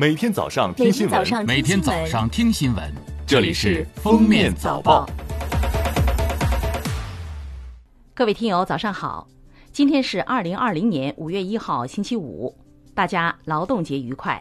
[0.00, 2.94] 每天早上听新闻，每天早上听新闻，
[3.26, 5.04] 这里是《封面早报》。
[8.14, 9.26] 各位听友，早上好！
[9.72, 12.56] 今天是二零二零年五月一号，星期五，
[12.94, 14.40] 大家劳动节愉快。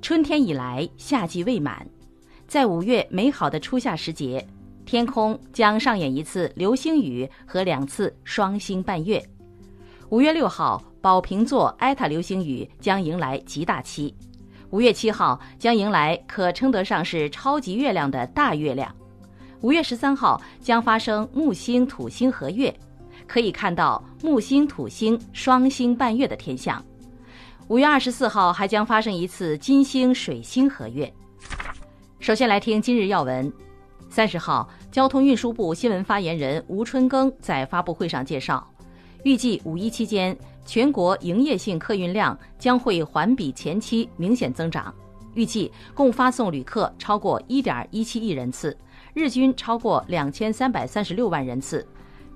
[0.00, 1.86] 春天已来，夏季未满，
[2.48, 4.42] 在五月美好的初夏时节，
[4.86, 9.22] 天空将上演一次流星雨和两次双星伴月。
[10.08, 10.82] 五月六号。
[11.02, 14.14] 宝瓶座埃塔流星雨将迎来极大期，
[14.70, 18.94] 五月七号将迎来可称得上是超级月亮的大月亮，
[19.62, 22.72] 五月十三号将发生木星土星合月，
[23.26, 26.80] 可以看到木星土星双星伴月的天象。
[27.66, 31.12] 五月二十四号还将发生一次金星水星合月。
[32.20, 33.52] 首先来听今日要闻，
[34.08, 38.64] 三十号，交通运输部新闻发言人吴春耕在发布会上介绍，
[39.24, 40.36] 预计五一期间。
[40.64, 44.94] 全国营业性客运量将会环比前期明显增长，
[45.34, 48.76] 预计共发送旅客超过1.17亿人次，
[49.12, 51.84] 日均超过2336万人次，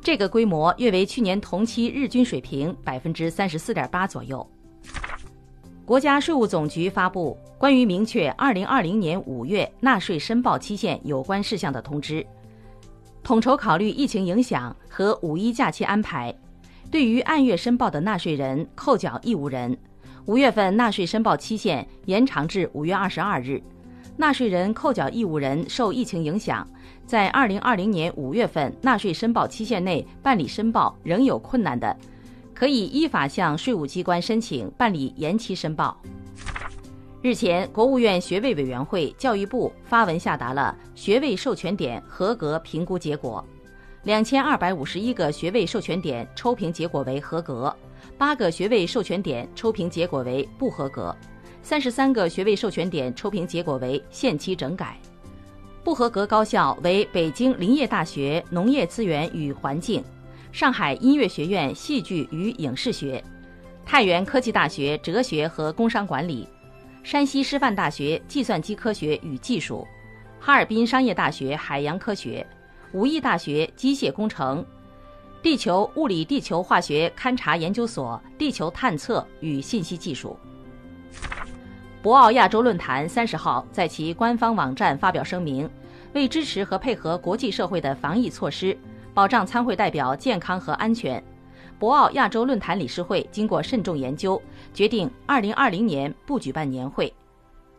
[0.02, 4.44] 这个规模约为去年同期日均水平34.8%左右。
[5.84, 12.26] 国家税务总局发布关于明确2020年5月纳税申报期限有关事项的通知，
[13.22, 16.36] 统筹考虑疫情影响和五一假期安排。
[16.90, 19.76] 对于按月申报的纳税人、扣缴义务人，
[20.24, 23.62] 五月份纳税申报期限延长至五月二十二日。
[24.16, 26.66] 纳税人、扣缴义务人受疫情影响，
[27.04, 31.94] 在二零二零年五月份纳税申报期限内办理申报仍有困难的，
[32.54, 36.00] 可以依法向税务机关申请办理延期申报。
[37.20, 43.44] 日前，国务院学位委员会、教育部发文下达了学位授权点合格评估结果。
[44.06, 47.76] 两千二百五十一个学位授权点抽评结果为合格，
[48.16, 51.12] 八个学位授权点抽评结果为不合格，
[51.60, 54.96] 三十三个学位授权点抽评结果为限期整改。
[55.82, 60.04] 不合格高校为北京林业大学农业资源与环境、
[60.52, 63.20] 上海音乐学院戏剧与影视学、
[63.84, 66.48] 太原科技大学哲学和工商管理、
[67.02, 69.84] 山西师范大学计算机科学与技术、
[70.38, 72.46] 哈尔滨商业大学海洋科学。
[72.92, 74.64] 武义大学机械工程、
[75.42, 80.36] 地球物理、地球化学勘察研究所地球探测与信息技术。
[82.02, 85.68] 博鳌亚洲论坛三十号在其官方网站发表声明，
[86.12, 88.78] 为支持和配合国际社会的防疫措施，
[89.12, 91.22] 保障参会代表健康和安全，
[91.78, 94.40] 博鳌亚洲论坛理事会经过慎重研究，
[94.72, 97.12] 决定二零二零年不举办年会。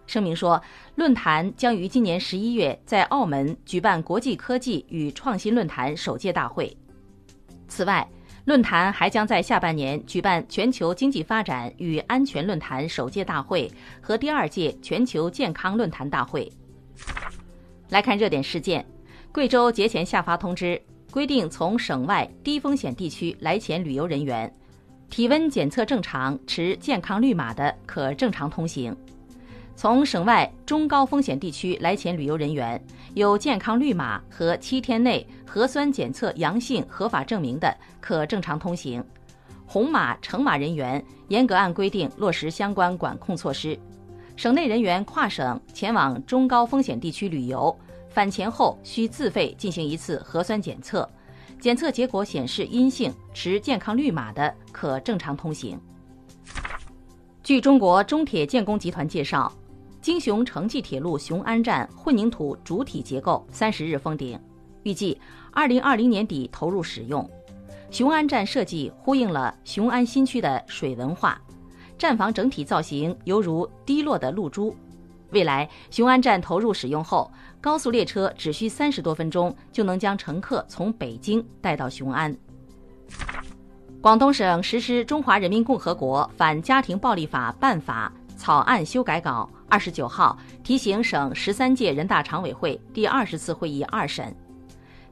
[0.07, 0.59] 声明说，
[0.95, 6.75] 论坛将于今年十一月在澳门举办国际科技与创新论坛首届大会。
[7.68, 8.07] 此外，
[8.46, 13.69] 论坛还将在下半年举办全球经济发展与安全论坛首届大会
[14.01, 16.50] 和第二届全球健康论坛大会。
[17.90, 18.85] 来看热点事件：
[19.34, 20.81] 贵州节前下发通知，
[21.12, 24.50] 规定从省外低风险地区来前旅游人员，
[25.09, 28.96] 体温检测正常、持健康绿码的，可正常通行。
[29.77, 32.83] 从省外中高风险地区来前旅游人员，
[33.13, 37.71] 有健康绿码和七天内核酸检测阳性合法证明的，
[38.01, 38.99] 可正常通行；
[39.67, 43.77] 红码、橙码人员严格按规定落实相关管控措施。
[44.35, 47.77] 省内人员跨省前往中高风险地区旅游，
[48.09, 51.07] 返前后需自费进行一次核酸检测，
[51.59, 55.79] 检测结果显示阴性、持健康绿码的，可正常通行。
[57.43, 59.53] 据中国中铁建工集团介绍。
[60.02, 64.40] 京雄城际铁路雄安站混凝土主体结构三十日封顶，
[64.84, 65.19] 预计
[65.52, 67.30] 二零二零年底投入使用。
[67.90, 71.41] 雄安站设计呼应了雄安新区的水文化，
[71.97, 74.75] 站房整体造型犹如滴落的露珠。
[75.31, 77.29] 未来雄安站投入使用后，
[77.59, 82.34] 高速列车只需三十多分钟就能将乘客从北京带到雄安。
[84.00, 89.50] 广东省实施《中华人民共和国反家庭暴力法》办法草案修改稿。
[89.69, 94.35] 二十九号提醒省十三届人大常委会第二十次会议二审，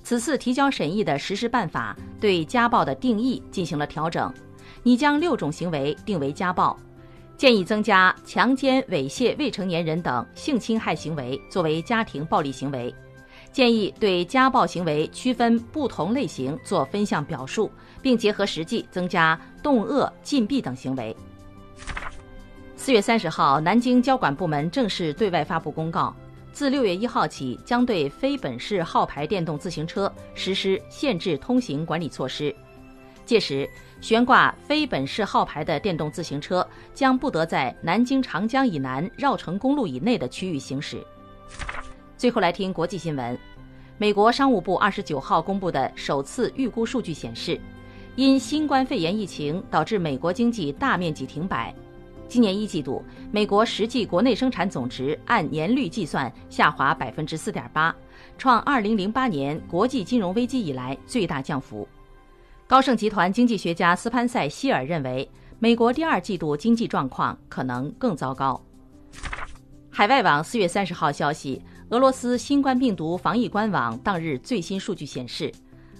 [0.02, 4.34] 此次提交审议的实施办法对家暴的定义进行了调整，
[4.84, 6.78] 拟将六种行为定为家暴，
[7.38, 12.94] 建议增加强奸、猥亵未成年人等性侵害行为作为家庭暴力行为，
[13.52, 17.69] 建议对家暴行为区分不同类型做分项表述，
[18.02, 21.16] 并结合实际增加动恶禁闭等行为。
[22.86, 26.16] 四月三十号，南京交管部门正式对外发布公告，
[26.54, 32.56] 自六月一号起，将对非本市号牌电动自行车实施限制通行管理措施。
[33.26, 33.68] 届时，
[34.02, 41.04] 悬挂非本市号牌的电动自行车将不得在南京长江以南绕城公路以内的区域行驶。
[42.16, 43.36] 最后来听国际新闻，
[43.98, 47.60] 美国商务部二十九号公布的首次预估数据显示，
[48.16, 51.74] 因新冠肺炎疫情导致美国经济大面积停摆。
[52.27, 57.95] 今年一季度，美国实际国内生产总值按年率计算下滑百分之四点八，
[58.38, 61.88] 创二零零八年国际金融危机以来最大降幅。
[62.68, 65.30] 高盛集团经济学家斯潘塞希尔认为，
[65.60, 68.60] 美国第二季度经济状况可能更糟糕。
[69.89, 75.50] 海外网四月三十号消息，俄罗斯新冠病毒防疫官网当日最新数据显示，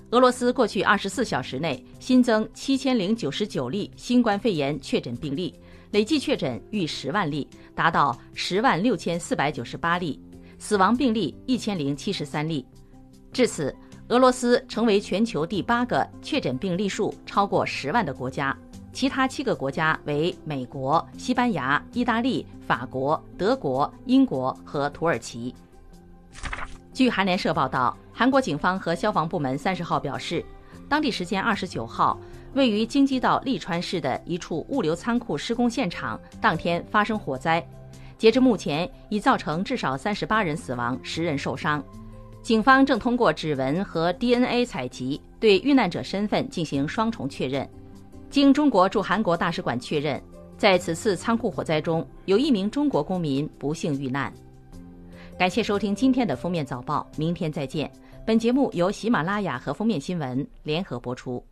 [0.10, 5.54] 俄罗斯过去二十四小时内新增七千零九十九例新冠肺炎确诊病例。
[5.96, 10.22] 累计确诊逾十万例，达到十万六千四百九十八例，
[10.60, 12.66] 死亡病例一千零七十三例。
[13.32, 13.74] 至此，
[14.10, 18.54] 俄罗斯成为全球第八个确诊病例数超过十万的国家，
[18.92, 25.56] 其他七个国家为美国、西班牙、意大利、法国、德国、英国和土耳其。
[26.92, 30.44] 据韩联社报道，韩国警方和消防部门三十号表示，
[30.88, 32.20] 当地时间二十九号。
[32.54, 37.62] 位于京畿道利川市的一处物流仓库施工现场，当天发生火灾。
[38.18, 41.84] 截至目前，已造成至少三十八人死亡，十人受伤。
[42.42, 47.70] 警方正通过指纹和 DNA 采集，对遇难者身份进行双重确认。
[48.30, 50.22] 经中国驻韩国大使馆确认，
[50.58, 54.32] 在此次仓库火灾中，有一名中国公民不幸遇难。
[55.38, 57.92] 感谢收听今天的封面早报，明天再见。
[58.26, 61.46] 本节目由喜马拉雅和封面新闻联合播出。